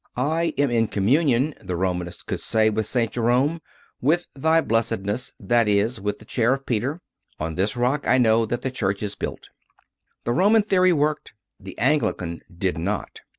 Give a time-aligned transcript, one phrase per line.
[0.17, 3.11] "I am in communion," the Romanist could say with St.
[3.11, 3.61] Jerome,
[4.01, 7.01] "with Thy Blessedness that is, with the Chair of Peter.
[7.39, 9.49] On this rock I know that the Church is built."
[10.23, 13.21] The Roman theory worked, the Anglican did not.